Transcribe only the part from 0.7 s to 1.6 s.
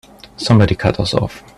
cut us off!